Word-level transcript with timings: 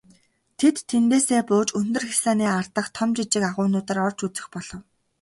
Тэд 0.59 0.77
тэндээсээ 0.89 1.41
бууж 1.49 1.67
өндөр 1.79 2.03
хясааны 2.09 2.45
ар 2.57 2.65
дахь 2.75 2.91
том 2.97 3.09
жижиг 3.15 3.43
агуйнуудаар 3.49 3.99
орж 4.07 4.17
үзэх 4.25 4.47
болов. 4.53 4.81